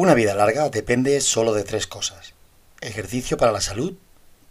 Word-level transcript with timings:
Una 0.00 0.14
vida 0.14 0.34
larga 0.34 0.70
depende 0.70 1.20
solo 1.20 1.52
de 1.52 1.62
tres 1.62 1.86
cosas. 1.86 2.32
Ejercicio 2.80 3.36
para 3.36 3.52
la 3.52 3.60
salud, 3.60 3.98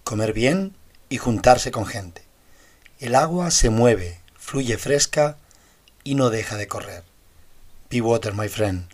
comer 0.03 0.31
bien 0.31 0.75
y 1.09 1.17
juntarse 1.17 1.71
con 1.71 1.87
gente. 1.87 2.21
El 2.99 3.15
agua 3.15 3.49
se 3.49 3.71
mueve, 3.71 4.19
fluye 4.37 4.77
fresca 4.77 5.37
y 6.03 6.13
no 6.13 6.29
deja 6.29 6.55
de 6.55 6.67
correr. 6.67 7.03
Be 7.89 7.99
water, 7.99 8.35
my 8.35 8.47
friend. 8.47 8.89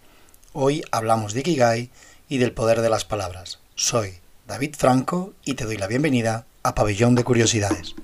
Hoy 0.53 0.81
hablamos 0.91 1.33
de 1.33 1.41
Ikigai 1.41 1.89
y 2.29 2.37
del 2.37 2.53
poder 2.53 2.79
de 2.79 2.89
las 2.89 3.03
palabras. 3.03 3.59
Soy 3.75 4.19
David 4.47 4.75
Franco 4.77 5.33
y 5.43 5.55
te 5.55 5.65
doy 5.65 5.75
la 5.75 5.87
bienvenida 5.87 6.45
a 6.63 6.73
Pabellón 6.73 7.15
de 7.15 7.25
Curiosidades. 7.25 7.95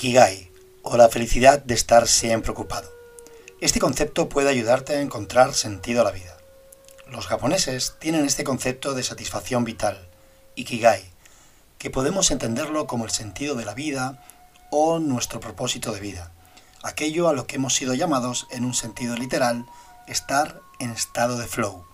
Ikigai, 0.00 0.50
o 0.82 0.96
la 0.96 1.10
felicidad 1.10 1.62
de 1.62 1.74
estar 1.74 2.08
siempre 2.08 2.52
ocupado. 2.52 2.90
Este 3.60 3.80
concepto 3.80 4.30
puede 4.30 4.48
ayudarte 4.48 4.94
a 4.96 5.02
encontrar 5.02 5.52
sentido 5.52 6.00
a 6.00 6.04
la 6.04 6.10
vida. 6.10 6.38
Los 7.06 7.26
japoneses 7.26 7.96
tienen 7.98 8.24
este 8.24 8.42
concepto 8.42 8.94
de 8.94 9.02
satisfacción 9.02 9.62
vital, 9.62 10.08
Ikigai, 10.54 11.04
que 11.76 11.90
podemos 11.90 12.30
entenderlo 12.30 12.86
como 12.86 13.04
el 13.04 13.10
sentido 13.10 13.56
de 13.56 13.66
la 13.66 13.74
vida 13.74 14.24
o 14.70 15.00
nuestro 15.00 15.38
propósito 15.38 15.92
de 15.92 16.00
vida, 16.00 16.32
aquello 16.82 17.28
a 17.28 17.34
lo 17.34 17.46
que 17.46 17.56
hemos 17.56 17.74
sido 17.74 17.92
llamados 17.92 18.46
en 18.50 18.64
un 18.64 18.72
sentido 18.72 19.16
literal, 19.16 19.66
estar 20.08 20.62
en 20.78 20.92
estado 20.92 21.36
de 21.36 21.46
flow. 21.46 21.84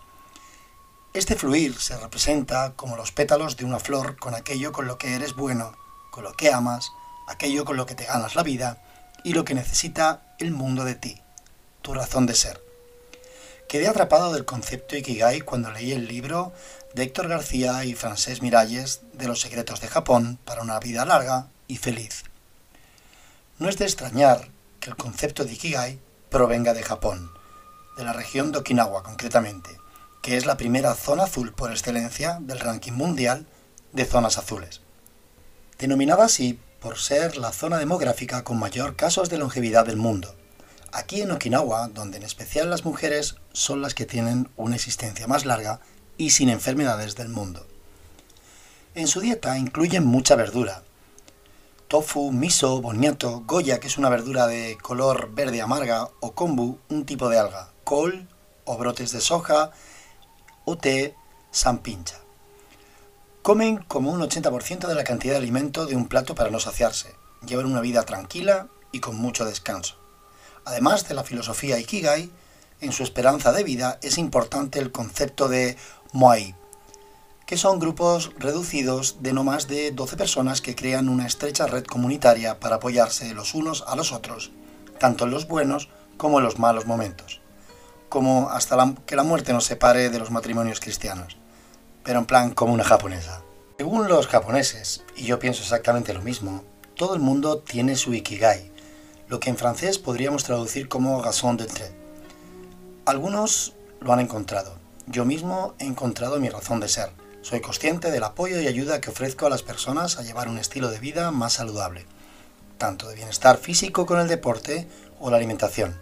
Este 1.13 1.35
fluir 1.35 1.77
se 1.81 1.99
representa 1.99 2.75
como 2.77 2.97
los 2.97 3.11
pétalos 3.11 3.57
de 3.57 3.65
una 3.65 3.81
flor 3.81 4.17
con 4.17 4.37
aquello 4.37 4.71
con 4.71 4.87
lo 4.87 4.97
que 4.97 5.17
eres 5.17 5.35
bueno, 5.35 5.77
con 6.13 6.23
lo 6.23 6.35
que 6.35 6.53
amas, 6.53 6.93
aquello 7.27 7.65
con 7.65 7.77
lo 7.77 7.87
que 7.87 7.95
te 7.95 8.05
ganas 8.05 8.35
la 8.35 8.43
vida 8.43 8.83
y 9.25 9.33
lo 9.33 9.45
que 9.45 9.55
necesita 9.55 10.23
el 10.39 10.53
mundo 10.53 10.85
de 10.85 10.95
ti, 10.95 11.21
tu 11.83 11.95
razón 11.95 12.27
de 12.27 12.35
ser. 12.35 12.63
Quedé 13.69 13.89
atrapado 13.89 14.33
del 14.33 14.45
concepto 14.45 14.97
Ikigai 14.97 15.41
cuando 15.41 15.73
leí 15.73 15.93
el 15.93 16.07
libro 16.07 16.53
de 16.95 17.03
Héctor 17.03 17.29
García 17.29 17.85
y 17.85 17.95
Francés 17.95 18.41
Miralles 18.41 19.01
de 19.13 19.27
los 19.27 19.41
secretos 19.41 19.81
de 19.81 19.89
Japón 19.89 20.39
para 20.45 20.63
una 20.63 20.79
vida 20.79 21.05
larga 21.05 21.49
y 21.67 21.77
feliz. 21.79 22.25
No 23.59 23.69
es 23.69 23.77
de 23.79 23.87
extrañar 23.87 24.49
que 24.79 24.91
el 24.91 24.97
concepto 24.97 25.45
de 25.45 25.53
Ikigai 25.53 25.99
provenga 26.31 26.75
de 26.75 26.85
Japón, 26.85 27.33
de 27.97 28.05
la 28.05 28.13
región 28.13 28.53
de 28.53 28.59
Okinawa 28.59 29.03
concretamente, 29.03 29.71
que 30.23 30.37
es 30.37 30.47
la 30.47 30.57
primera 30.57 30.95
zona 30.95 31.25
azul 31.25 31.53
por 31.53 31.73
excelencia 31.73 32.39
del 32.41 32.61
ranking 32.61 32.93
mundial 32.93 33.47
de 33.93 34.05
zonas 34.05 34.39
azules. 34.39 34.81
Denominada 35.79 36.27
así 36.27 36.61
por 36.87 36.99
ser 36.99 37.37
la 37.37 37.51
zona 37.51 37.79
demográfica 37.79 38.45
con 38.45 38.61
mayor 38.61 38.95
casos 38.95 39.29
de 39.29 39.39
longevidad 39.39 39.85
del 39.85 39.97
mundo. 39.97 40.37
Aquí 40.93 41.21
en 41.21 41.33
Okinawa, 41.33 41.89
donde 41.89 42.19
en 42.19 42.23
especial 42.23 42.71
las 42.71 42.85
mujeres 42.85 43.35
son 43.53 43.83
las 43.83 43.93
que 43.93 44.07
tienen 44.07 44.49
una 44.55 44.77
existencia 44.77 45.27
más 45.27 45.45
larga 45.45 45.81
y 46.17 46.31
sin 46.31 46.49
enfermedades 46.49 47.17
del 47.17 47.29
mundo. 47.29 47.67
En 48.95 49.09
su 49.09 49.19
dieta 49.19 49.59
incluyen 49.59 50.07
mucha 50.07 50.37
verdura. 50.37 50.85
Tofu, 51.89 52.31
miso, 52.31 52.81
boniato, 52.81 53.43
goya, 53.45 53.81
que 53.81 53.89
es 53.89 53.99
una 53.99 54.09
verdura 54.09 54.47
de 54.47 54.79
color 54.81 55.35
verde 55.35 55.61
amarga, 55.63 56.09
o 56.21 56.35
kombu, 56.35 56.79
un 56.89 57.05
tipo 57.05 57.29
de 57.29 57.41
alga, 57.41 57.73
col 57.83 58.29
o 58.65 58.79
brotes 58.79 59.11
de 59.11 59.21
soja, 59.21 59.73
o 60.65 60.79
té, 60.79 61.17
pincha. 61.83 62.26
Comen 63.47 63.77
como 63.77 64.11
un 64.11 64.21
80% 64.21 64.89
de 64.89 64.97
la 64.97 65.05
cantidad 65.05 65.35
de 65.35 65.39
alimento 65.39 65.87
de 65.87 65.95
un 65.95 66.09
plato 66.09 66.35
para 66.35 66.51
no 66.51 66.59
saciarse. 66.59 67.15
Llevan 67.47 67.67
una 67.67 67.81
vida 67.81 68.03
tranquila 68.03 68.67
y 68.91 68.99
con 68.99 69.15
mucho 69.15 69.45
descanso. 69.45 69.95
Además 70.65 71.07
de 71.07 71.15
la 71.15 71.23
filosofía 71.23 71.79
Ikigai, 71.79 72.29
en 72.81 72.91
su 72.91 73.05
esperanza 73.05 73.53
de 73.53 73.63
vida 73.63 74.01
es 74.03 74.19
importante 74.19 74.81
el 74.81 74.91
concepto 74.91 75.47
de 75.47 75.77
Moai, 76.13 76.57
que 77.47 77.57
son 77.57 77.79
grupos 77.79 78.33
reducidos 78.37 79.23
de 79.23 79.33
no 79.33 79.45
más 79.45 79.69
de 79.69 79.93
12 79.93 80.17
personas 80.17 80.61
que 80.61 80.75
crean 80.75 81.09
una 81.09 81.29
estrecha 81.29 81.69
red 81.69 81.85
comunitaria 81.85 82.59
para 82.59 82.75
apoyarse 82.75 83.33
los 83.33 83.55
unos 83.55 83.85
a 83.87 83.95
los 83.95 84.11
otros, 84.11 84.51
tanto 84.99 85.23
en 85.23 85.31
los 85.31 85.47
buenos 85.47 85.89
como 86.17 86.41
en 86.41 86.45
los 86.45 86.59
malos 86.59 86.87
momentos, 86.87 87.41
como 88.09 88.51
hasta 88.51 88.93
que 89.07 89.15
la 89.15 89.23
muerte 89.23 89.53
nos 89.53 89.67
separe 89.67 90.11
de 90.11 90.19
los 90.19 90.33
matrimonios 90.33 90.81
cristianos 90.81 91.37
pero 92.07 92.21
en 92.21 92.27
plan 92.27 92.55
como 92.55 92.73
una 92.73 92.85
japonesa. 92.85 93.43
Según 93.79 94.07
los 94.07 94.29
japoneses, 94.29 95.03
y 95.17 95.25
yo 95.25 95.41
pienso 95.41 95.63
exactamente 95.63 96.15
lo 96.15 96.23
mismo, 96.23 96.63
todo 96.95 97.15
el 97.17 97.21
mundo 97.21 97.59
tiene 97.59 97.97
su 97.97 98.15
ikigai, 98.15 98.71
lo 99.27 99.41
que 99.41 99.51
en 99.51 99.57
francés 99.57 99.99
podríamos 99.99 100.45
traducir 100.45 100.89
como 100.89 101.21
raison 101.21 101.57
d'être. 101.57 101.93
Algunos 103.07 103.75
lo 104.01 104.13
han 104.13 104.21
encontrado. 104.21 104.79
Yo 105.09 105.25
mismo 105.25 105.75
he 105.81 105.85
encontrado 105.85 106.39
mi 106.39 106.49
razón 106.49 106.79
de 106.79 106.89
ser. 106.89 107.11
Soy 107.43 107.61
consciente 107.61 108.13
del 108.13 108.23
apoyo 108.23 108.61
y 108.61 108.69
ayuda 108.69 109.01
que 109.01 109.11
ofrezco 109.11 109.47
a 109.47 109.51
las 109.51 109.65
personas 109.65 110.17
a 110.17 110.23
llevar 110.23 110.49
un 110.49 110.59
estilo 110.59 110.91
de 110.91 111.01
vida 111.01 111.33
más 111.33 111.55
saludable, 111.55 112.07
tanto 112.79 113.09
de 113.09 113.17
bienestar 113.17 113.59
físico 113.59 114.07
con 114.07 114.21
el 114.21 114.29
deporte 114.29 114.87
o 115.19 115.31
la 115.31 115.39
alimentación. 115.39 115.99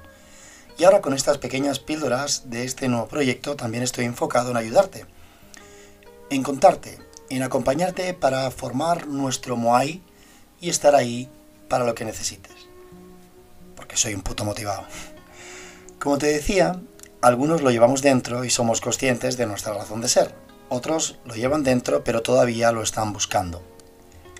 Y 0.76 0.84
ahora 0.84 1.00
con 1.00 1.14
estas 1.14 1.38
pequeñas 1.38 1.78
píldoras 1.78 2.50
de 2.50 2.64
este 2.64 2.88
nuevo 2.88 3.08
proyecto 3.08 3.56
también 3.56 3.82
estoy 3.82 4.04
enfocado 4.04 4.50
en 4.50 4.58
ayudarte 4.58 5.06
en 6.30 6.42
contarte, 6.42 6.98
en 7.30 7.42
acompañarte 7.42 8.14
para 8.14 8.50
formar 8.50 9.06
nuestro 9.06 9.56
Moai 9.56 10.02
y 10.60 10.70
estar 10.70 10.94
ahí 10.94 11.28
para 11.68 11.84
lo 11.84 11.94
que 11.94 12.04
necesites. 12.04 12.54
Porque 13.76 13.96
soy 13.96 14.14
un 14.14 14.22
puto 14.22 14.44
motivado. 14.44 14.84
Como 15.98 16.18
te 16.18 16.26
decía, 16.26 16.80
algunos 17.20 17.62
lo 17.62 17.70
llevamos 17.70 18.02
dentro 18.02 18.44
y 18.44 18.50
somos 18.50 18.80
conscientes 18.80 19.36
de 19.36 19.46
nuestra 19.46 19.74
razón 19.74 20.00
de 20.00 20.08
ser. 20.08 20.34
Otros 20.68 21.18
lo 21.24 21.34
llevan 21.34 21.62
dentro 21.62 22.04
pero 22.04 22.22
todavía 22.22 22.72
lo 22.72 22.82
están 22.82 23.12
buscando. 23.12 23.62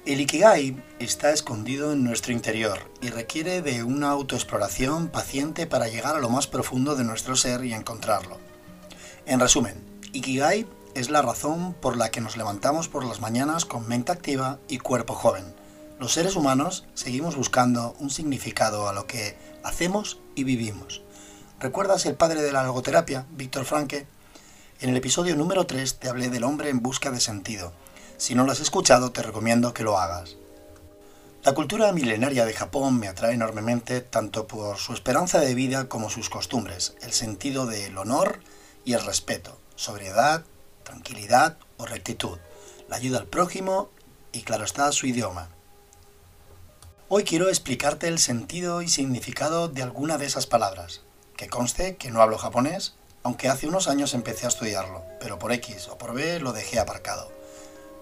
El 0.06 0.20
Ikigai 0.20 0.76
está 0.98 1.30
escondido 1.30 1.92
en 1.92 2.04
nuestro 2.04 2.32
interior 2.34 2.78
y 3.00 3.08
requiere 3.08 3.62
de 3.62 3.82
una 3.82 4.10
autoexploración 4.10 5.08
paciente 5.08 5.66
para 5.66 5.88
llegar 5.88 6.14
a 6.14 6.20
lo 6.20 6.28
más 6.28 6.46
profundo 6.46 6.94
de 6.94 7.04
nuestro 7.04 7.36
ser 7.36 7.64
y 7.64 7.72
encontrarlo. 7.72 8.38
En 9.24 9.40
resumen, 9.40 9.74
Ikigai 10.12 10.66
es 10.94 11.10
la 11.10 11.22
razón 11.22 11.75
por 11.75 11.97
la 11.97 12.10
que 12.10 12.21
nos 12.21 12.37
levantamos 12.37 12.88
por 12.88 13.05
las 13.05 13.21
mañanas 13.21 13.65
con 13.65 13.88
mente 13.88 14.12
activa 14.12 14.59
y 14.69 14.78
cuerpo 14.78 15.15
joven. 15.15 15.55
Los 15.99 16.12
seres 16.12 16.37
humanos 16.37 16.87
seguimos 16.94 17.37
buscando 17.37 17.97
un 17.99 18.10
significado 18.10 18.88
a 18.88 18.93
lo 18.93 19.06
que 19.06 19.37
hacemos 19.62 20.19
y 20.34 20.44
vivimos. 20.44 21.03
¿Recuerdas 21.59 22.06
el 22.06 22.15
padre 22.15 22.43
de 22.43 22.53
la 22.53 22.62
logoterapia, 22.62 23.27
Víctor 23.31 23.65
Franke? 23.65 24.06
En 24.81 24.91
el 24.91 24.97
episodio 24.97 25.34
número 25.34 25.66
3 25.66 25.99
te 25.99 26.09
hablé 26.09 26.31
del 26.31 26.44
hombre 26.44 26.69
en 26.69 26.81
busca 26.81 27.11
de 27.11 27.21
sentido. 27.21 27.72
Si 28.16 28.34
no 28.34 28.44
lo 28.44 28.53
has 28.53 28.61
escuchado, 28.61 29.11
te 29.11 29.22
recomiendo 29.22 29.75
que 29.75 29.82
lo 29.82 29.99
hagas. 29.99 30.37
La 31.44 31.55
cultura 31.55 31.93
milenaria 31.93 32.44
de 32.44 32.55
Japón 32.55 32.99
me 32.99 33.09
atrae 33.09 33.34
enormemente 33.34 34.00
tanto 34.00 34.47
por 34.47 34.78
su 34.78 34.94
esperanza 34.94 35.41
de 35.41 35.55
vida 35.55 35.88
como 35.88 36.09
sus 36.09 36.31
costumbres, 36.31 36.94
el 37.03 37.12
sentido 37.12 37.66
del 37.66 37.99
honor 37.99 38.41
y 38.85 38.94
el 38.94 39.05
respeto, 39.05 39.58
sobriedad, 39.76 40.44
tranquilidad 40.84 41.58
o 41.78 41.86
rectitud, 41.86 42.38
la 42.88 42.96
ayuda 42.96 43.19
al 43.19 43.26
prójimo 43.26 43.90
y 44.32 44.42
claro 44.42 44.64
está 44.64 44.90
su 44.92 45.06
idioma. 45.06 45.48
Hoy 47.08 47.25
quiero 47.25 47.48
explicarte 47.48 48.08
el 48.08 48.19
sentido 48.19 48.82
y 48.82 48.88
significado 48.88 49.69
de 49.69 49.82
alguna 49.82 50.19
de 50.19 50.26
esas 50.26 50.46
palabras, 50.46 51.02
que 51.36 51.48
conste 51.48 51.96
que 51.96 52.10
no 52.10 52.22
hablo 52.22 52.38
japonés, 52.38 52.94
aunque 53.22 53.48
hace 53.48 53.66
unos 53.66 53.88
años 53.88 54.14
empecé 54.14 54.46
a 54.46 54.48
estudiarlo, 54.48 55.02
pero 55.20 55.38
por 55.38 55.52
X 55.52 55.88
o 55.88 55.98
por 55.98 56.14
B 56.14 56.40
lo 56.40 56.52
dejé 56.52 56.78
aparcado. 56.78 57.32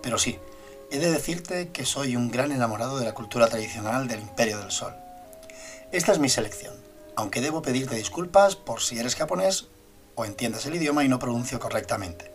Pero 0.03 0.19
sí, 0.19 0.39
he 0.91 0.99
de 0.99 1.11
decirte 1.11 1.71
que 1.71 1.87
soy 1.87 2.17
un 2.17 2.31
gran 2.31 2.53
enamorado 2.53 2.99
de 2.99 3.05
la 3.05 3.15
cultura 3.15 3.49
tradicional 3.49 4.09
del 4.09 4.21
Imperio 4.21 4.59
del 4.59 4.73
Sol. 4.73 4.95
Esta 5.93 6.13
es 6.13 6.19
mi 6.19 6.29
selección, 6.29 6.75
aunque 7.17 7.41
debo 7.41 7.63
pedirte 7.63 7.95
disculpas 7.95 8.57
por 8.57 8.81
si 8.81 8.99
eres 8.99 9.15
japonés 9.15 9.69
o 10.15 10.25
entiendas 10.25 10.67
el 10.67 10.75
idioma 10.75 11.05
y 11.05 11.09
no 11.09 11.19
pronuncio 11.19 11.61
correctamente. 11.61 12.32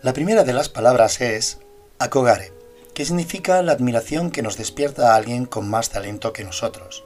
La 0.00 0.12
primera 0.12 0.44
de 0.44 0.52
las 0.52 0.68
palabras 0.68 1.20
es 1.20 1.58
akogare, 1.98 2.52
que 2.94 3.04
significa 3.04 3.60
la 3.62 3.72
admiración 3.72 4.30
que 4.30 4.42
nos 4.42 4.56
despierta 4.56 5.12
a 5.12 5.16
alguien 5.16 5.44
con 5.44 5.68
más 5.68 5.90
talento 5.90 6.32
que 6.32 6.44
nosotros, 6.44 7.02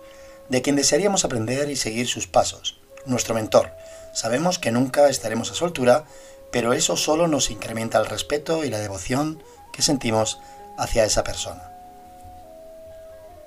de 0.51 0.61
quien 0.61 0.77
desearíamos 0.77 1.25
aprender 1.25 1.71
y 1.71 1.77
seguir 1.77 2.07
sus 2.07 2.27
pasos, 2.27 2.81
nuestro 3.07 3.35
mentor. 3.35 3.71
Sabemos 4.13 4.59
que 4.59 4.73
nunca 4.73 5.09
estaremos 5.09 5.51
a 5.51 5.55
su 5.55 5.65
altura, 5.65 6.05
pero 6.51 6.75
eso 6.75 6.99
solo 6.99 7.29
nos 7.29 7.51
incrementa 7.51 7.99
el 7.99 8.05
respeto 8.05 8.63
y 8.63 8.69
la 8.69 8.79
devoción 8.79 9.43
que 9.73 9.81
sentimos 9.81 10.39
hacia 10.77 11.07
esa 11.07 11.25
persona. 11.25 11.73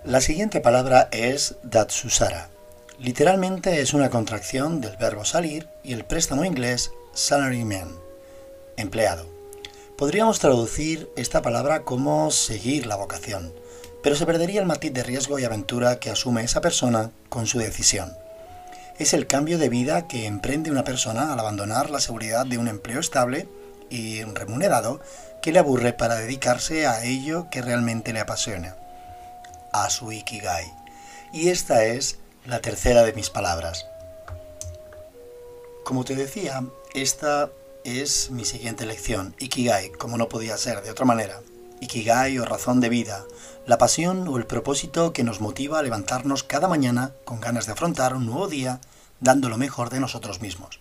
La 0.04 0.22
siguiente 0.22 0.60
palabra 0.60 1.08
es 1.12 1.58
Datsusara. 1.62 2.50
Literalmente 2.98 3.80
es 3.82 3.94
una 3.94 4.10
contracción 4.10 4.82
del 4.82 4.98
verbo 4.98 5.24
salir 5.24 5.68
y 5.84 5.94
el 5.94 6.04
préstamo 6.04 6.46
inglés 6.46 6.92
salaryman, 7.14 7.96
empleado. 8.76 9.35
Podríamos 9.98 10.40
traducir 10.40 11.10
esta 11.16 11.42
palabra 11.42 11.84
como 11.84 12.30
seguir 12.30 12.86
la 12.86 12.98
vocación, 12.98 13.54
pero 14.04 14.18
se 14.18 14.26
perdería 14.26 14.60
el 14.60 14.66
matiz 14.66 14.92
de 14.92 15.04
riesgo 15.04 15.40
y 15.40 15.46
aventura 15.46 16.02
que 16.02 16.10
asume 16.10 16.44
esa 16.44 16.60
persona 16.60 17.12
con 17.30 17.48
su 17.48 17.60
decisión. 17.60 18.14
Es 19.00 19.14
el 19.14 19.26
cambio 19.26 19.58
de 19.58 19.70
vida 19.70 20.06
que 20.06 20.26
emprende 20.26 20.70
una 20.70 20.84
persona 20.84 21.32
al 21.32 21.40
abandonar 21.40 21.90
la 21.92 22.02
seguridad 22.02 22.46
de 22.46 22.58
un 22.58 22.68
empleo 22.68 23.00
estable 23.00 23.48
y 23.90 24.22
remunerado 24.24 25.00
que 25.42 25.54
le 25.54 25.60
aburre 25.60 25.94
para 25.94 26.16
dedicarse 26.16 26.88
a 26.88 27.06
ello 27.06 27.48
que 27.50 27.62
realmente 27.62 28.12
le 28.12 28.20
apasiona, 28.20 28.76
a 29.72 29.90
su 29.90 30.12
ikigai. 30.12 30.66
Y 31.32 31.48
esta 31.48 31.86
es 31.86 32.18
la 32.46 32.60
tercera 32.60 33.04
de 33.04 33.14
mis 33.14 33.30
palabras. 33.30 33.88
Como 35.86 36.04
te 36.04 36.16
decía, 36.16 36.66
esta 36.94 37.50
es 37.86 38.32
mi 38.32 38.46
siguiente 38.46 38.86
lección, 38.88 39.36
Ikigai, 39.38 39.92
como 39.92 40.18
no 40.18 40.28
podía 40.28 40.58
ser 40.58 40.82
de 40.82 40.90
otra 40.90 41.06
manera. 41.06 41.42
Ikigai 41.80 42.40
o 42.40 42.46
razón 42.46 42.82
de 42.82 42.90
vida, 42.90 43.24
la 43.68 43.78
pasión 43.78 44.28
o 44.28 44.38
el 44.38 44.48
propósito 44.48 45.14
que 45.14 45.24
nos 45.24 45.40
motiva 45.40 45.78
a 45.78 45.84
levantarnos 45.84 46.44
cada 46.44 46.68
mañana 46.68 47.14
con 47.26 47.40
ganas 47.40 47.68
de 47.68 47.74
afrontar 47.74 48.16
un 48.16 48.26
nuevo 48.26 48.48
día 48.48 48.82
dando 49.20 49.50
lo 49.50 49.58
mejor 49.58 49.92
de 49.92 50.00
nosotros 50.00 50.42
mismos. 50.42 50.80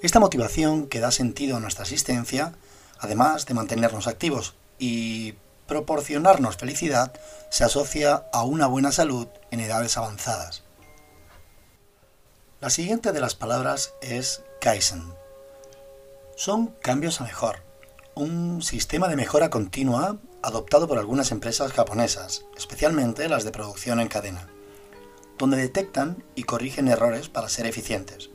Esta 0.00 0.20
motivación 0.20 0.86
que 0.86 1.00
da 1.00 1.10
sentido 1.10 1.56
a 1.56 1.60
nuestra 1.60 1.82
existencia, 1.82 2.54
además 3.00 3.46
de 3.46 3.54
mantenernos 3.54 4.06
activos 4.06 4.54
y 4.78 5.34
proporcionarnos 5.66 6.56
felicidad, 6.56 7.12
se 7.50 7.64
asocia 7.64 8.24
a 8.32 8.44
una 8.44 8.68
buena 8.68 8.92
salud 8.92 9.26
en 9.50 9.58
edades 9.58 9.96
avanzadas. 9.96 10.62
La 12.60 12.70
siguiente 12.70 13.10
de 13.10 13.20
las 13.20 13.34
palabras 13.34 13.94
es 14.00 14.42
Kaizen. 14.60 15.12
Son 16.38 16.68
cambios 16.68 17.20
a 17.20 17.24
mejor, 17.24 17.64
un 18.14 18.62
sistema 18.62 19.08
de 19.08 19.16
mejora 19.16 19.50
continua 19.50 20.18
adoptado 20.40 20.86
por 20.86 20.96
algunas 20.96 21.32
empresas 21.32 21.72
japonesas, 21.72 22.44
especialmente 22.56 23.28
las 23.28 23.42
de 23.42 23.50
producción 23.50 23.98
en 23.98 24.06
cadena, 24.06 24.48
donde 25.36 25.56
detectan 25.56 26.22
y 26.36 26.44
corrigen 26.44 26.86
errores 26.86 27.28
para 27.28 27.48
ser 27.48 27.66
eficientes. 27.66 28.30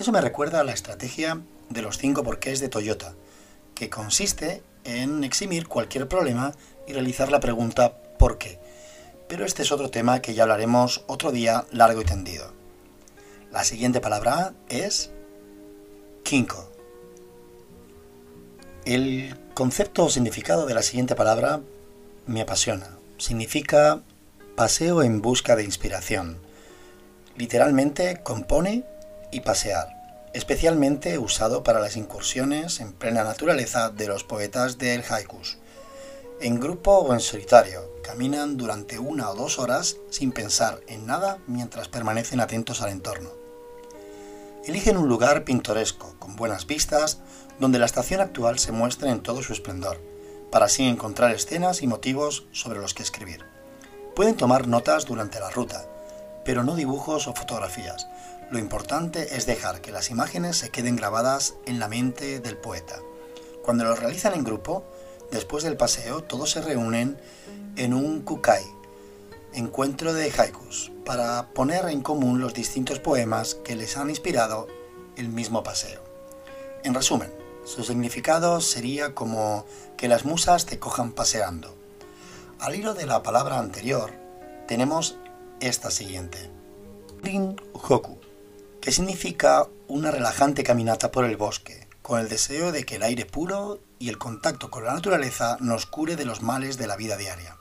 Eso 0.00 0.10
me 0.10 0.20
recuerda 0.20 0.58
a 0.58 0.64
la 0.64 0.72
estrategia 0.72 1.40
de 1.68 1.80
los 1.80 1.98
cinco 1.98 2.24
porqués 2.24 2.58
de 2.58 2.70
Toyota, 2.70 3.14
que 3.76 3.88
consiste 3.88 4.64
en 4.82 5.22
eximir 5.22 5.68
cualquier 5.68 6.08
problema 6.08 6.54
y 6.88 6.92
realizar 6.92 7.30
la 7.30 7.38
pregunta 7.38 8.02
¿por 8.18 8.38
qué? 8.38 8.58
Pero 9.28 9.44
este 9.44 9.62
es 9.62 9.70
otro 9.70 9.92
tema 9.92 10.22
que 10.22 10.34
ya 10.34 10.42
hablaremos 10.42 11.04
otro 11.06 11.30
día 11.30 11.66
largo 11.70 12.00
y 12.00 12.04
tendido. 12.04 12.52
La 13.52 13.62
siguiente 13.62 14.00
palabra 14.00 14.54
es 14.68 15.12
Kinko. 16.24 16.77
El 18.88 19.36
concepto 19.52 20.06
o 20.06 20.08
significado 20.08 20.64
de 20.64 20.72
la 20.72 20.80
siguiente 20.80 21.14
palabra 21.14 21.60
me 22.26 22.40
apasiona. 22.40 22.88
Significa 23.18 24.00
paseo 24.56 25.02
en 25.02 25.20
busca 25.20 25.56
de 25.56 25.64
inspiración. 25.64 26.38
Literalmente 27.36 28.22
compone 28.22 28.86
y 29.30 29.40
pasear 29.40 29.88
especialmente 30.32 31.18
usado 31.18 31.62
para 31.62 31.80
las 31.80 31.98
incursiones 31.98 32.80
en 32.80 32.94
plena 32.94 33.24
naturaleza 33.24 33.90
de 33.90 34.06
los 34.06 34.24
poetas 34.24 34.78
del 34.78 35.04
haikus. 35.06 35.58
En 36.40 36.58
grupo 36.58 36.96
o 36.96 37.12
en 37.12 37.20
solitario, 37.20 37.90
caminan 38.02 38.56
durante 38.56 38.98
una 38.98 39.28
o 39.28 39.34
dos 39.34 39.58
horas 39.58 39.96
sin 40.08 40.32
pensar 40.32 40.80
en 40.86 41.06
nada 41.06 41.36
mientras 41.46 41.88
permanecen 41.88 42.40
atentos 42.40 42.80
al 42.80 42.92
entorno. 42.92 43.28
Eligen 44.64 44.96
un 44.96 45.08
lugar 45.08 45.44
pintoresco, 45.44 46.14
con 46.18 46.36
buenas 46.36 46.66
vistas, 46.66 47.18
donde 47.58 47.78
la 47.78 47.86
estación 47.86 48.20
actual 48.20 48.58
se 48.58 48.72
muestre 48.72 49.10
en 49.10 49.20
todo 49.20 49.42
su 49.42 49.52
esplendor, 49.52 50.00
para 50.50 50.66
así 50.66 50.84
encontrar 50.84 51.32
escenas 51.32 51.82
y 51.82 51.86
motivos 51.86 52.46
sobre 52.52 52.80
los 52.80 52.94
que 52.94 53.02
escribir. 53.02 53.44
Pueden 54.14 54.36
tomar 54.36 54.66
notas 54.66 55.04
durante 55.04 55.40
la 55.40 55.50
ruta, 55.50 55.86
pero 56.44 56.64
no 56.64 56.74
dibujos 56.74 57.28
o 57.28 57.34
fotografías, 57.34 58.06
lo 58.50 58.58
importante 58.58 59.36
es 59.36 59.44
dejar 59.44 59.82
que 59.82 59.92
las 59.92 60.10
imágenes 60.10 60.56
se 60.56 60.70
queden 60.70 60.96
grabadas 60.96 61.56
en 61.66 61.78
la 61.78 61.86
mente 61.86 62.40
del 62.40 62.56
poeta. 62.56 62.98
Cuando 63.62 63.84
lo 63.84 63.94
realizan 63.94 64.32
en 64.32 64.42
grupo, 64.42 64.84
después 65.30 65.64
del 65.64 65.76
paseo, 65.76 66.22
todos 66.22 66.52
se 66.52 66.62
reúnen 66.62 67.20
en 67.76 67.92
un 67.92 68.22
kukai, 68.22 68.64
encuentro 69.52 70.14
de 70.14 70.32
haikus, 70.32 70.92
para 71.04 71.50
poner 71.52 71.90
en 71.90 72.00
común 72.00 72.40
los 72.40 72.54
distintos 72.54 73.00
poemas 73.00 73.54
que 73.54 73.76
les 73.76 73.98
han 73.98 74.08
inspirado 74.08 74.66
el 75.16 75.28
mismo 75.28 75.62
paseo. 75.62 76.00
En 76.84 76.94
resumen, 76.94 77.30
su 77.68 77.84
significado 77.84 78.62
sería 78.62 79.14
como 79.14 79.66
que 79.98 80.08
las 80.08 80.24
musas 80.24 80.64
te 80.64 80.78
cojan 80.78 81.12
paseando. 81.12 81.76
Al 82.58 82.74
hilo 82.74 82.94
de 82.94 83.04
la 83.04 83.22
palabra 83.22 83.58
anterior, 83.58 84.12
tenemos 84.66 85.16
esta 85.60 85.90
siguiente. 85.90 86.50
Rin 87.22 87.60
Hoku 87.74 88.18
que 88.80 88.92
significa 88.92 89.66
una 89.86 90.10
relajante 90.10 90.62
caminata 90.62 91.10
por 91.10 91.26
el 91.26 91.36
bosque, 91.36 91.86
con 92.00 92.20
el 92.20 92.28
deseo 92.30 92.72
de 92.72 92.84
que 92.84 92.96
el 92.96 93.02
aire 93.02 93.26
puro 93.26 93.80
y 93.98 94.08
el 94.08 94.16
contacto 94.16 94.70
con 94.70 94.84
la 94.84 94.94
naturaleza 94.94 95.58
nos 95.60 95.84
cure 95.84 96.16
de 96.16 96.24
los 96.24 96.40
males 96.40 96.78
de 96.78 96.86
la 96.86 96.96
vida 96.96 97.18
diaria. 97.18 97.58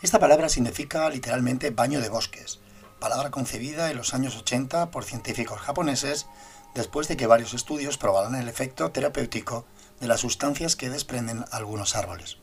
Esta 0.00 0.18
palabra 0.18 0.48
significa 0.48 1.10
literalmente 1.10 1.70
baño 1.70 2.00
de 2.00 2.08
bosques, 2.08 2.60
palabra 3.00 3.30
concebida 3.30 3.90
en 3.90 3.98
los 3.98 4.14
años 4.14 4.34
80 4.36 4.90
por 4.90 5.04
científicos 5.04 5.60
japoneses 5.60 6.26
después 6.74 7.08
de 7.08 7.16
que 7.16 7.26
varios 7.26 7.54
estudios 7.54 7.98
probaran 7.98 8.34
el 8.34 8.48
efecto 8.48 8.90
terapéutico 8.90 9.64
de 10.00 10.08
las 10.08 10.20
sustancias 10.20 10.76
que 10.76 10.90
desprenden 10.90 11.44
algunos 11.50 11.96
árboles. 11.96 12.38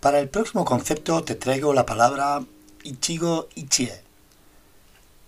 Para 0.00 0.18
el 0.20 0.28
próximo 0.28 0.64
concepto 0.64 1.24
te 1.24 1.34
traigo 1.34 1.74
la 1.74 1.86
palabra 1.86 2.42
Ichigo 2.84 3.48
Ichie, 3.54 4.02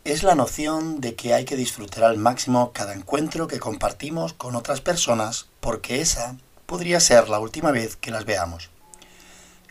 es 0.05 0.23
la 0.23 0.35
noción 0.35 1.03
de 1.03 1.15
que 1.15 1.35
hay 1.35 1.45
que 1.45 1.57
disfrutar 1.57 2.05
al 2.05 2.17
máximo 2.17 2.73
cada 2.73 2.95
encuentro 2.95 3.47
que 3.49 3.61
compartimos 3.61 4.33
con 4.33 4.57
otras 4.57 4.81
personas 4.81 5.49
porque 5.61 6.01
esa 6.01 6.37
podría 6.65 7.01
ser 7.01 7.29
la 7.29 7.39
última 7.39 7.71
vez 7.71 7.97
que 7.97 8.11
las 8.11 8.25
veamos. 8.25 8.71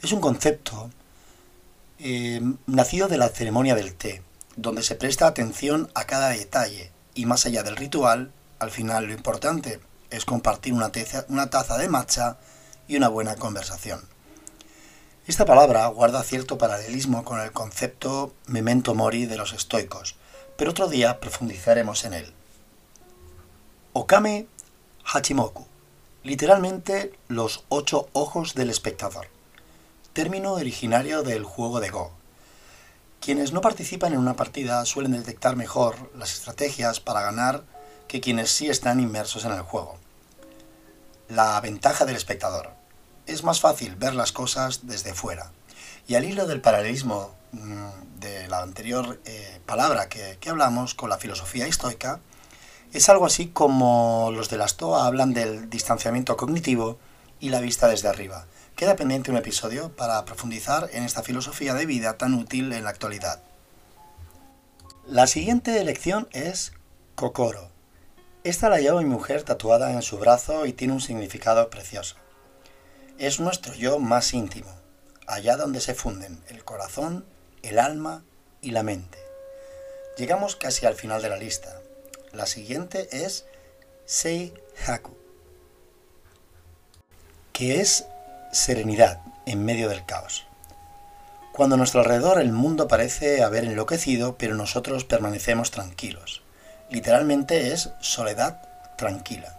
Es 0.04 0.12
un 0.12 0.22
concepto 0.22 0.92
eh, 1.98 2.42
nacido 2.68 3.08
de 3.08 3.18
la 3.18 3.30
ceremonia 3.30 3.74
del 3.74 3.96
té, 3.96 4.22
donde 4.56 4.84
se 4.84 4.94
presta 4.94 5.26
atención 5.26 5.90
a 5.96 6.06
cada 6.06 6.30
detalle 6.30 6.92
y 7.20 7.26
más 7.26 7.46
allá 7.46 7.64
del 7.64 7.76
ritual, 7.76 8.32
al 8.60 8.72
final 8.72 9.08
lo 9.08 9.14
importante 9.14 9.82
es 10.10 10.24
compartir 10.24 10.72
una, 10.72 10.90
taza 11.50 11.78
de 11.78 11.90
matcha 11.90 12.38
y 12.88 12.96
una 12.96 13.10
buena 13.10 13.36
conversación. 13.36 14.08
Esta 15.28 15.44
palabra 15.44 15.86
guarda 15.88 16.24
cierto 16.24 16.58
paralelismo 16.58 17.26
con 17.26 17.42
el 17.42 17.52
concepto 17.52 18.34
memento 18.46 18.96
mori 18.96 19.26
de 19.26 19.36
los 19.36 19.52
estoicos, 19.52 20.16
pero 20.56 20.72
otro 20.72 20.88
día 20.88 21.20
profundizaremos 21.20 22.06
en 22.06 22.14
él. 22.14 22.34
Okame 23.92 24.48
Hachimoku, 25.04 25.68
literalmente 26.24 27.12
los 27.28 27.66
ocho 27.68 28.08
ojos 28.14 28.56
del 28.56 28.70
espectador, 28.70 29.28
término 30.14 30.54
originario 30.54 31.24
del 31.24 31.44
juego 31.44 31.82
de 31.82 31.90
Go. 31.90 32.19
Quienes 33.20 33.52
no 33.52 33.62
participan 33.62 34.14
en 34.14 34.20
una 34.20 34.36
partida 34.36 34.86
suelen 34.86 35.12
detectar 35.12 35.56
mejor 35.56 36.12
las 36.16 36.34
estrategias 36.34 37.00
para 37.00 37.22
ganar 37.22 37.64
que 38.08 38.22
quienes 38.22 38.52
sí 38.52 38.70
están 38.70 39.00
inmersos 39.00 39.46
en 39.46 39.52
el 39.52 39.62
juego. 39.62 39.98
La 41.28 41.60
ventaja 41.62 42.06
del 42.06 42.16
espectador. 42.16 42.72
Es 43.26 43.44
más 43.44 43.60
fácil 43.60 43.96
ver 43.96 44.16
las 44.16 44.32
cosas 44.32 44.88
desde 44.88 45.14
fuera. 45.14 45.52
Y 46.08 46.16
al 46.16 46.26
hilo 46.26 46.48
del 46.48 46.62
paralelismo 46.62 47.36
Mm, 47.52 48.20
de 48.20 48.48
la 48.48 48.62
anterior 48.62 49.20
eh, 49.26 49.60
palabra 49.66 50.08
que, 50.08 50.38
que, 50.40 50.50
hablamos 50.52 50.94
con 50.94 51.10
la 51.10 51.18
filosofía 51.18 51.66
estoica, 51.66 52.20
es 52.94 53.10
algo 53.10 53.26
así 53.26 53.48
como 53.48 54.30
los 54.32 54.50
de 54.50 54.58
la 54.58 54.68
Stoa 54.68 55.08
hablan 55.08 55.34
del 55.34 55.70
distanciamiento 55.70 56.38
cognitivo 56.38 57.00
y 57.40 57.50
la 57.50 57.60
vista 57.60 57.88
desde 57.88 58.08
arriba. 58.08 58.46
Queda 58.80 58.96
pendiente 58.96 59.30
un 59.30 59.36
episodio 59.36 59.94
para 59.94 60.24
profundizar 60.24 60.90
en 60.94 61.04
esta 61.04 61.22
filosofía 61.22 61.74
de 61.74 61.86
vida 61.86 62.18
tan 62.18 62.34
útil 62.34 62.72
en 62.72 62.86
la 62.86 62.92
actualidad. 62.92 63.44
La 65.06 65.28
siguiente 65.28 65.82
elección 65.82 66.30
es 66.32 66.72
Kokoro. 67.16 67.72
Esta 68.46 68.70
la 68.70 68.80
lleva 68.80 69.02
mi 69.02 69.10
mujer 69.10 69.44
tatuada 69.44 69.92
en 69.92 70.02
su 70.02 70.18
brazo 70.18 70.66
y 70.66 70.72
tiene 70.72 70.94
un 70.94 71.02
significado 71.02 71.70
precioso. 71.70 72.16
Es 73.18 73.42
nuestro 73.42 73.74
yo 73.74 74.00
más 74.00 74.34
íntimo, 74.34 74.74
allá 75.28 75.58
donde 75.58 75.82
se 75.82 75.94
funden 75.94 76.42
el 76.48 76.64
corazón 76.64 77.26
el 77.64 77.80
alma 77.80 78.24
y 78.62 78.72
la 78.72 78.84
mente. 78.84 79.18
Llegamos 80.16 80.56
casi 80.56 80.86
al 80.86 80.96
final 80.96 81.22
de 81.22 81.28
la 81.28 81.36
lista. 81.36 81.82
La 82.32 82.46
siguiente 82.46 83.10
es 83.12 83.46
Sei 84.06 84.54
Haku, 84.88 85.18
que 87.52 87.82
es 87.82 88.06
serenidad 88.52 89.22
en 89.46 89.66
medio 89.66 89.90
del 89.90 90.06
caos. 90.06 90.46
Cuando 91.52 91.76
a 91.76 91.78
nuestro 91.78 92.02
alrededor 92.02 92.40
el 92.40 92.52
mundo 92.52 92.88
parece 92.88 93.44
haber 93.44 93.66
enloquecido, 93.66 94.38
pero 94.38 94.56
nosotros 94.56 95.04
permanecemos 95.04 95.72
tranquilos. 95.72 96.42
Literalmente 96.90 97.74
es 97.74 97.92
soledad 98.00 98.62
tranquila. 98.98 99.56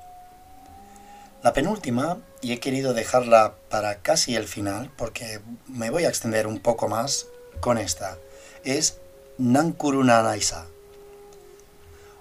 La 1.42 1.52
penúltima, 1.52 2.18
y 2.42 2.52
he 2.52 2.61
querido 2.61 2.94
dejarla 2.94 3.54
para 3.68 3.97
casi 3.97 4.37
el 4.37 4.47
final, 4.47 4.90
porque 4.97 5.40
me 5.66 5.90
voy 5.90 6.04
a 6.04 6.09
extender 6.09 6.47
un 6.47 6.59
poco 6.59 6.88
más 6.88 7.26
con 7.61 7.78
esta, 7.78 8.18
es 8.64 8.99
Nankurunanaisa. 9.38 10.66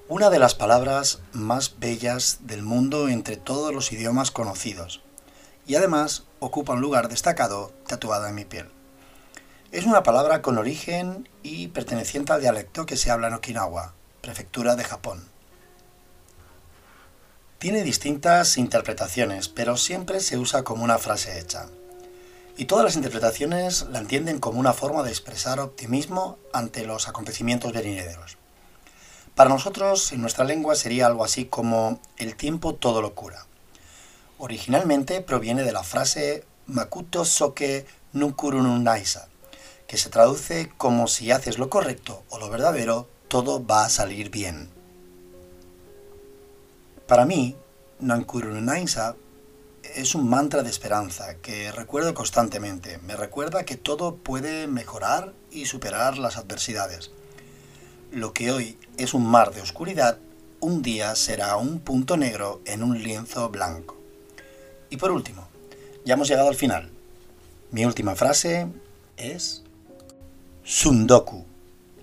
Una 0.07 0.29
de 0.29 0.39
las 0.39 0.55
palabras 0.55 1.19
más 1.33 1.79
bellas 1.79 2.39
del 2.41 2.63
mundo 2.63 3.09
entre 3.09 3.37
todos 3.37 3.73
los 3.73 3.91
idiomas 3.91 4.31
conocidos, 4.31 5.01
y 5.69 5.75
además 5.75 6.23
ocupa 6.39 6.73
un 6.73 6.81
lugar 6.81 7.09
destacado 7.09 7.71
tatuada 7.85 8.29
en 8.29 8.35
mi 8.35 8.43
piel. 8.43 8.71
Es 9.71 9.85
una 9.85 10.01
palabra 10.01 10.41
con 10.41 10.57
origen 10.57 11.29
y 11.43 11.67
perteneciente 11.67 12.33
al 12.33 12.41
dialecto 12.41 12.87
que 12.87 12.97
se 12.97 13.11
habla 13.11 13.27
en 13.27 13.35
Okinawa, 13.35 13.93
prefectura 14.21 14.75
de 14.75 14.83
Japón. 14.83 15.29
Tiene 17.59 17.83
distintas 17.83 18.57
interpretaciones, 18.57 19.47
pero 19.47 19.77
siempre 19.77 20.21
se 20.21 20.39
usa 20.39 20.63
como 20.63 20.83
una 20.83 20.97
frase 20.97 21.39
hecha. 21.39 21.67
Y 22.57 22.65
todas 22.65 22.83
las 22.83 22.95
interpretaciones 22.95 23.85
la 23.91 23.99
entienden 23.99 24.39
como 24.39 24.59
una 24.59 24.73
forma 24.73 25.03
de 25.03 25.11
expresar 25.11 25.59
optimismo 25.59 26.39
ante 26.51 26.83
los 26.83 27.07
acontecimientos 27.07 27.73
venideros. 27.73 28.37
Para 29.35 29.51
nosotros, 29.51 30.13
en 30.13 30.21
nuestra 30.21 30.45
lengua, 30.45 30.73
sería 30.73 31.05
algo 31.05 31.23
así 31.23 31.45
como 31.45 31.99
el 32.17 32.35
tiempo 32.35 32.73
todo 32.73 33.03
lo 33.03 33.13
cura. 33.13 33.45
Originalmente 34.41 35.19
proviene 35.19 35.63
de 35.63 35.73
la 35.73 35.83
frase 35.83 36.45
Makuto 36.65 37.25
soke 37.25 37.85
nukurunu 38.13 38.79
naisa, 38.79 39.27
que 39.85 39.97
se 39.97 40.09
traduce 40.09 40.71
como 40.77 41.07
si 41.07 41.31
haces 41.31 41.57
lo 41.57 41.69
correcto 41.69 42.23
o 42.29 42.39
lo 42.39 42.49
verdadero, 42.49 43.07
todo 43.27 43.65
va 43.65 43.83
a 43.83 43.89
salir 43.89 44.29
bien. 44.29 44.69
Para 47.05 47.25
mí, 47.25 47.57
Nankurunaisa 47.99 49.17
es 49.83 50.15
un 50.15 50.29
mantra 50.29 50.63
de 50.63 50.69
esperanza 50.69 51.35
que 51.41 51.73
recuerdo 51.73 52.13
constantemente. 52.13 52.97
Me 52.99 53.17
recuerda 53.17 53.65
que 53.65 53.75
todo 53.75 54.15
puede 54.15 54.67
mejorar 54.67 55.33
y 55.51 55.65
superar 55.65 56.17
las 56.17 56.37
adversidades. 56.37 57.11
Lo 58.11 58.31
que 58.31 58.51
hoy 58.51 58.77
es 58.97 59.13
un 59.13 59.25
mar 59.25 59.53
de 59.53 59.61
oscuridad, 59.61 60.17
un 60.61 60.81
día 60.81 61.15
será 61.15 61.57
un 61.57 61.81
punto 61.81 62.15
negro 62.15 62.61
en 62.63 62.83
un 62.83 63.03
lienzo 63.03 63.49
blanco. 63.49 63.98
Y 64.89 64.97
por 64.97 65.11
último, 65.11 65.47
ya 66.05 66.15
hemos 66.15 66.27
llegado 66.27 66.49
al 66.49 66.55
final. 66.55 66.89
Mi 67.71 67.85
última 67.85 68.15
frase 68.15 68.67
es 69.17 69.63
Sundoku, 70.63 71.45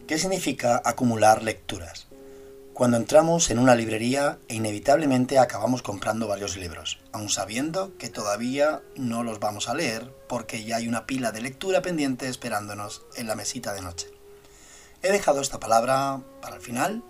que 0.06 0.18
significa 0.18 0.80
acumular 0.84 1.42
lecturas 1.42 2.06
cuando 2.76 2.98
entramos 2.98 3.48
en 3.48 3.58
una 3.58 3.74
librería 3.74 4.38
e 4.48 4.54
inevitablemente 4.56 5.38
acabamos 5.38 5.80
comprando 5.80 6.28
varios 6.28 6.58
libros, 6.58 6.98
aun 7.10 7.30
sabiendo 7.30 7.96
que 7.96 8.10
todavía 8.10 8.82
no 8.96 9.22
los 9.22 9.40
vamos 9.40 9.70
a 9.70 9.74
leer 9.74 10.12
porque 10.28 10.62
ya 10.62 10.76
hay 10.76 10.86
una 10.86 11.06
pila 11.06 11.32
de 11.32 11.40
lectura 11.40 11.80
pendiente 11.80 12.28
esperándonos 12.28 13.06
en 13.16 13.28
la 13.28 13.34
mesita 13.34 13.72
de 13.72 13.80
noche. 13.80 14.08
He 15.02 15.10
dejado 15.10 15.40
esta 15.40 15.58
palabra 15.58 16.20
para 16.42 16.56
el 16.56 16.60
final 16.60 17.02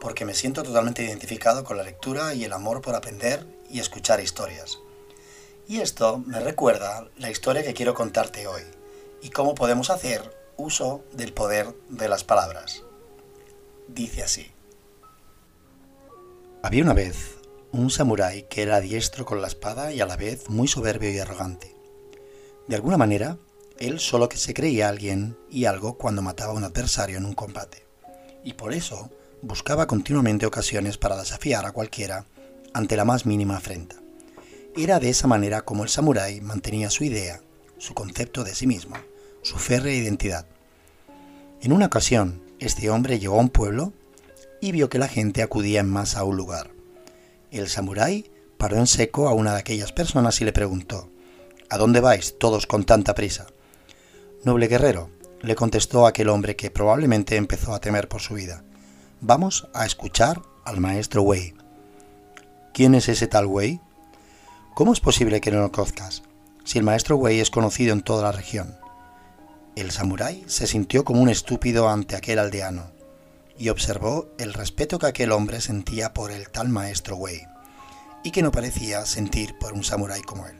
porque 0.00 0.24
me 0.24 0.32
siento 0.32 0.62
totalmente 0.62 1.04
identificado 1.04 1.64
con 1.64 1.76
la 1.76 1.82
lectura 1.82 2.32
y 2.32 2.44
el 2.44 2.54
amor 2.54 2.80
por 2.80 2.94
aprender 2.94 3.46
y 3.68 3.80
escuchar 3.80 4.20
historias. 4.20 4.78
Y 5.70 5.78
esto 5.78 6.18
me 6.26 6.40
recuerda 6.40 7.06
la 7.16 7.30
historia 7.30 7.62
que 7.62 7.74
quiero 7.74 7.94
contarte 7.94 8.48
hoy 8.48 8.62
y 9.22 9.30
cómo 9.30 9.54
podemos 9.54 9.90
hacer 9.90 10.20
uso 10.56 11.04
del 11.12 11.32
poder 11.32 11.76
de 11.88 12.08
las 12.08 12.24
palabras. 12.24 12.82
Dice 13.86 14.24
así. 14.24 14.50
Había 16.64 16.82
una 16.82 16.92
vez 16.92 17.36
un 17.70 17.88
samurái 17.88 18.48
que 18.50 18.62
era 18.62 18.80
diestro 18.80 19.24
con 19.24 19.40
la 19.40 19.46
espada 19.46 19.92
y 19.92 20.00
a 20.00 20.06
la 20.06 20.16
vez 20.16 20.50
muy 20.50 20.66
soberbio 20.66 21.08
y 21.12 21.20
arrogante. 21.20 21.76
De 22.66 22.74
alguna 22.74 22.96
manera, 22.96 23.38
él 23.78 24.00
solo 24.00 24.28
que 24.28 24.38
se 24.38 24.54
creía 24.54 24.88
alguien 24.88 25.38
y 25.48 25.66
algo 25.66 25.96
cuando 25.96 26.20
mataba 26.20 26.52
a 26.52 26.56
un 26.56 26.64
adversario 26.64 27.16
en 27.16 27.26
un 27.26 27.34
combate, 27.34 27.86
y 28.42 28.54
por 28.54 28.72
eso 28.72 29.08
buscaba 29.40 29.86
continuamente 29.86 30.46
ocasiones 30.46 30.98
para 30.98 31.16
desafiar 31.16 31.64
a 31.64 31.70
cualquiera 31.70 32.26
ante 32.74 32.96
la 32.96 33.04
más 33.04 33.24
mínima 33.24 33.56
afrenta. 33.56 34.00
Era 34.76 35.00
de 35.00 35.10
esa 35.10 35.26
manera 35.26 35.62
como 35.62 35.82
el 35.82 35.88
samurái 35.88 36.40
mantenía 36.40 36.90
su 36.90 37.02
idea, 37.02 37.40
su 37.78 37.92
concepto 37.92 38.44
de 38.44 38.54
sí 38.54 38.68
mismo, 38.68 38.96
su 39.42 39.58
férrea 39.58 39.94
identidad. 39.94 40.46
En 41.60 41.72
una 41.72 41.86
ocasión, 41.86 42.40
este 42.60 42.88
hombre 42.88 43.18
llegó 43.18 43.36
a 43.36 43.40
un 43.42 43.48
pueblo 43.48 43.92
y 44.60 44.70
vio 44.70 44.88
que 44.88 44.98
la 44.98 45.08
gente 45.08 45.42
acudía 45.42 45.80
en 45.80 45.90
masa 45.90 46.20
a 46.20 46.24
un 46.24 46.36
lugar. 46.36 46.70
El 47.50 47.68
samurái 47.68 48.30
paró 48.58 48.76
en 48.76 48.86
seco 48.86 49.28
a 49.28 49.34
una 49.34 49.54
de 49.54 49.58
aquellas 49.58 49.92
personas 49.92 50.40
y 50.40 50.44
le 50.44 50.52
preguntó, 50.52 51.10
¿A 51.68 51.76
dónde 51.76 52.00
vais 52.00 52.38
todos 52.38 52.66
con 52.66 52.84
tanta 52.84 53.14
prisa? 53.14 53.46
Noble 54.44 54.68
guerrero, 54.68 55.10
le 55.40 55.56
contestó 55.56 56.06
aquel 56.06 56.28
hombre 56.28 56.54
que 56.54 56.70
probablemente 56.70 57.36
empezó 57.36 57.74
a 57.74 57.80
temer 57.80 58.08
por 58.08 58.20
su 58.20 58.34
vida. 58.34 58.62
Vamos 59.20 59.68
a 59.74 59.84
escuchar 59.84 60.42
al 60.64 60.80
maestro 60.80 61.22
Wei. 61.22 61.54
¿Quién 62.72 62.94
es 62.94 63.08
ese 63.08 63.26
tal 63.26 63.46
Wei? 63.46 63.80
¿Cómo 64.74 64.92
es 64.92 65.00
posible 65.00 65.40
que 65.40 65.50
no 65.50 65.60
lo 65.60 65.72
conozcas? 65.72 66.22
Si 66.64 66.78
el 66.78 66.84
maestro 66.84 67.16
Wei 67.16 67.40
es 67.40 67.50
conocido 67.50 67.92
en 67.92 68.02
toda 68.02 68.22
la 68.22 68.32
región. 68.32 68.76
El 69.74 69.90
samurái 69.90 70.44
se 70.46 70.66
sintió 70.66 71.04
como 71.04 71.20
un 71.20 71.28
estúpido 71.28 71.88
ante 71.88 72.16
aquel 72.16 72.38
aldeano 72.38 72.90
y 73.58 73.68
observó 73.68 74.28
el 74.38 74.54
respeto 74.54 74.98
que 74.98 75.06
aquel 75.06 75.32
hombre 75.32 75.60
sentía 75.60 76.14
por 76.14 76.30
el 76.30 76.48
tal 76.50 76.68
maestro 76.68 77.16
Wei, 77.16 77.42
y 78.22 78.30
que 78.30 78.42
no 78.42 78.52
parecía 78.52 79.04
sentir 79.06 79.58
por 79.58 79.72
un 79.74 79.84
samurái 79.84 80.22
como 80.22 80.46
él. 80.46 80.56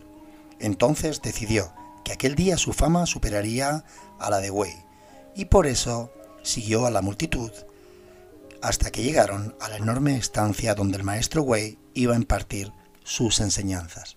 Entonces 0.58 1.22
decidió 1.22 1.72
que 2.04 2.12
aquel 2.12 2.34
día 2.34 2.58
su 2.58 2.72
fama 2.72 3.06
superaría 3.06 3.84
a 4.18 4.28
la 4.28 4.40
de 4.40 4.50
Wei, 4.50 4.74
y 5.34 5.46
por 5.46 5.66
eso 5.66 6.12
siguió 6.42 6.84
a 6.84 6.90
la 6.90 7.00
multitud 7.00 7.52
hasta 8.60 8.90
que 8.90 9.02
llegaron 9.02 9.54
a 9.60 9.70
la 9.70 9.76
enorme 9.76 10.16
estancia 10.16 10.74
donde 10.74 10.98
el 10.98 11.04
maestro 11.04 11.42
Wei 11.42 11.78
iba 11.94 12.12
a 12.12 12.18
impartir 12.18 12.72
sus 13.10 13.40
enseñanzas. 13.40 14.16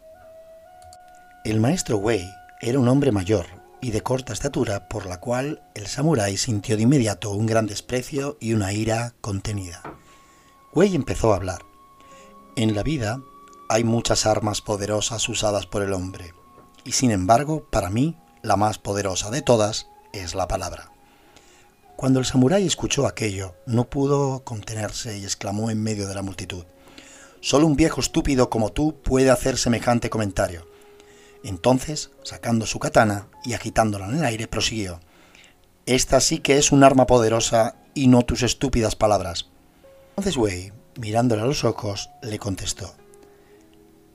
El 1.43 1.59
maestro 1.59 1.97
Wei 1.97 2.29
era 2.61 2.77
un 2.77 2.87
hombre 2.87 3.11
mayor, 3.11 3.47
y 3.81 3.89
de 3.89 4.01
corta 4.01 4.33
estatura 4.33 4.87
por 4.87 5.07
la 5.07 5.19
cual 5.19 5.63
el 5.73 5.87
samurái 5.87 6.37
sintió 6.37 6.77
de 6.77 6.83
inmediato 6.83 7.31
un 7.31 7.47
gran 7.47 7.65
desprecio 7.65 8.37
y 8.39 8.53
una 8.53 8.71
ira 8.71 9.15
contenida. 9.19 9.81
Wei 10.75 10.93
empezó 10.93 11.33
a 11.33 11.37
hablar. 11.37 11.63
En 12.55 12.75
la 12.75 12.83
vida 12.83 13.19
hay 13.67 13.83
muchas 13.83 14.27
armas 14.27 14.61
poderosas 14.61 15.27
usadas 15.27 15.65
por 15.65 15.81
el 15.81 15.91
hombre, 15.91 16.35
y 16.85 16.91
sin 16.91 17.09
embargo, 17.09 17.67
para 17.71 17.89
mí, 17.89 18.15
la 18.43 18.57
más 18.57 18.77
poderosa 18.77 19.31
de 19.31 19.41
todas 19.41 19.87
es 20.13 20.35
la 20.35 20.47
palabra. 20.47 20.91
Cuando 21.95 22.19
el 22.19 22.25
samurái 22.25 22.67
escuchó 22.67 23.07
aquello, 23.07 23.55
no 23.65 23.85
pudo 23.89 24.43
contenerse 24.43 25.17
y 25.17 25.23
exclamó 25.23 25.71
en 25.71 25.81
medio 25.81 26.07
de 26.07 26.13
la 26.13 26.21
multitud, 26.21 26.65
Solo 27.43 27.67
un 27.67 27.75
viejo 27.75 27.99
estúpido 27.99 28.49
como 28.49 28.71
tú 28.71 29.01
puede 29.03 29.29
hacer 29.29 29.57
semejante 29.57 30.09
comentario. 30.09 30.65
Entonces, 31.43 32.11
sacando 32.23 32.65
su 32.65 32.79
katana 32.79 33.27
y 33.43 33.51
agitándola 33.51 34.07
en 34.07 34.15
el 34.15 34.23
aire, 34.23 34.47
prosiguió. 34.47 35.01
Esta 35.85 36.21
sí 36.21 36.39
que 36.39 36.57
es 36.57 36.71
un 36.71 36.85
arma 36.85 37.05
poderosa 37.05 37.75
y 37.93 38.07
no 38.07 38.21
tus 38.21 38.43
estúpidas 38.43 38.95
palabras. 38.95 39.49
Entonces 40.11 40.37
Wei, 40.37 40.71
mirándole 40.97 41.41
a 41.41 41.45
los 41.45 41.65
ojos, 41.65 42.11
le 42.21 42.39
contestó. 42.39 42.95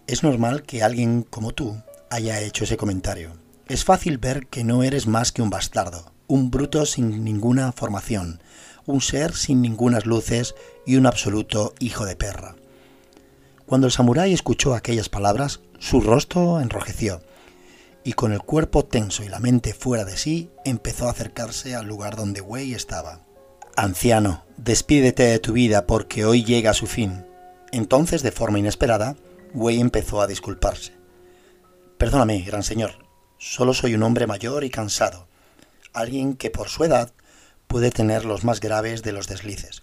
Es 0.06 0.22
normal 0.22 0.62
que 0.62 0.82
alguien 0.82 1.22
como 1.22 1.52
tú 1.52 1.76
haya 2.08 2.40
hecho 2.40 2.64
ese 2.64 2.78
comentario. 2.78 3.34
Es 3.66 3.84
fácil 3.84 4.16
ver 4.16 4.46
que 4.46 4.64
no 4.64 4.82
eres 4.82 5.06
más 5.06 5.32
que 5.32 5.42
un 5.42 5.50
bastardo, 5.50 6.12
un 6.28 6.50
bruto 6.50 6.86
sin 6.86 7.24
ninguna 7.24 7.72
formación, 7.72 8.42
un 8.86 9.02
ser 9.02 9.34
sin 9.34 9.60
ningunas 9.60 10.06
luces 10.06 10.54
y 10.86 10.96
un 10.96 11.04
absoluto 11.04 11.74
hijo 11.78 12.06
de 12.06 12.16
perra. 12.16 12.56
Cuando 13.68 13.86
el 13.86 13.92
samurái 13.92 14.32
escuchó 14.32 14.74
aquellas 14.74 15.10
palabras, 15.10 15.60
su 15.78 16.00
rostro 16.00 16.58
enrojeció, 16.58 17.20
y 18.02 18.14
con 18.14 18.32
el 18.32 18.40
cuerpo 18.40 18.86
tenso 18.86 19.24
y 19.24 19.28
la 19.28 19.40
mente 19.40 19.74
fuera 19.74 20.06
de 20.06 20.16
sí, 20.16 20.50
empezó 20.64 21.06
a 21.06 21.10
acercarse 21.10 21.74
al 21.74 21.86
lugar 21.86 22.16
donde 22.16 22.40
Wei 22.40 22.72
estaba. 22.72 23.20
Anciano, 23.76 24.46
despídete 24.56 25.24
de 25.24 25.38
tu 25.38 25.52
vida 25.52 25.86
porque 25.86 26.24
hoy 26.24 26.44
llega 26.44 26.70
a 26.70 26.74
su 26.74 26.86
fin. 26.86 27.26
Entonces, 27.70 28.22
de 28.22 28.32
forma 28.32 28.58
inesperada, 28.58 29.16
Wei 29.52 29.80
empezó 29.80 30.22
a 30.22 30.26
disculparse. 30.26 30.94
Perdóname, 31.98 32.40
gran 32.40 32.62
señor, 32.62 33.06
solo 33.36 33.74
soy 33.74 33.94
un 33.94 34.02
hombre 34.02 34.26
mayor 34.26 34.64
y 34.64 34.70
cansado, 34.70 35.28
alguien 35.92 36.36
que 36.36 36.48
por 36.48 36.70
su 36.70 36.84
edad 36.84 37.12
puede 37.66 37.90
tener 37.90 38.24
los 38.24 38.44
más 38.44 38.60
graves 38.60 39.02
de 39.02 39.12
los 39.12 39.28
deslices. 39.28 39.82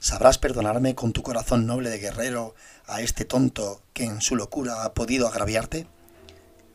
¿Sabrás 0.00 0.38
perdonarme 0.38 0.94
con 0.94 1.12
tu 1.12 1.22
corazón 1.22 1.66
noble 1.66 1.90
de 1.90 1.98
guerrero 1.98 2.54
a 2.86 3.00
este 3.00 3.24
tonto 3.24 3.82
que 3.92 4.04
en 4.04 4.20
su 4.20 4.36
locura 4.36 4.84
ha 4.84 4.94
podido 4.94 5.26
agraviarte? 5.26 5.88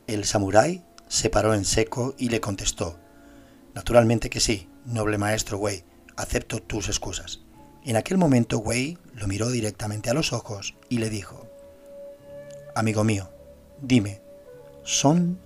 El 0.08 0.26
samurái 0.26 0.84
se 1.08 1.30
paró 1.30 1.54
en 1.54 1.64
seco 1.64 2.16
y 2.18 2.30
le 2.30 2.42
contestó, 2.42 3.00
Naturalmente 3.74 4.30
que 4.30 4.40
sí, 4.40 4.70
noble 4.86 5.18
maestro 5.18 5.58
Wei, 5.58 5.86
acepto 6.18 6.62
tus 6.62 6.90
excusas. 6.90 7.40
En 7.86 7.96
aquel 7.96 8.18
momento 8.18 8.60
Wei 8.60 8.98
lo 9.14 9.28
miró 9.28 9.50
directamente 9.50 10.10
a 10.10 10.14
los 10.14 10.34
ojos 10.34 10.76
y 10.90 10.98
le 10.98 11.10
dijo, 11.10 11.48
Amigo 12.76 13.04
mío, 13.04 13.30
dime, 13.82 14.22
¿son 14.84 15.40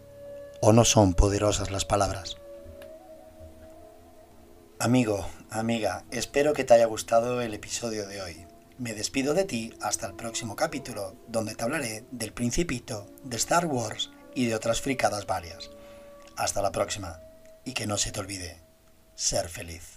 o 0.62 0.74
no 0.74 0.84
son 0.84 1.13
poderosas 1.13 1.69
las 1.69 1.86
palabras? 1.86 2.38
Amigo, 4.79 5.27
amiga, 5.50 6.04
espero 6.12 6.54
que 6.54 6.63
te 6.63 6.74
haya 6.74 6.86
gustado 6.86 7.42
el 7.42 7.54
episodio 7.54 8.08
de 8.08 8.22
hoy. 8.22 8.46
Me 8.77 8.94
despido 8.94 9.34
de 9.34 9.44
ti 9.44 9.74
hasta 9.82 10.08
el 10.08 10.13
próximo 10.13 10.56
capítulo, 10.56 11.16
donde 11.27 11.56
te 11.56 11.63
hablaré 11.63 12.06
del 12.12 12.34
principito, 12.34 13.08
de 13.24 13.38
Star 13.38 13.66
Wars 13.66 14.12
y 14.36 14.46
de 14.46 14.56
otras 14.56 14.82
fricadas 14.82 15.25
varias. 15.25 15.72
Hasta 16.36 16.62
la 16.62 16.72
próxima, 16.72 17.20
y 17.66 17.74
que 17.74 17.88
no 17.88 17.98
se 17.98 18.12
te 18.12 18.20
olvide, 18.20 18.62
ser 19.16 19.50
feliz. 19.50 19.97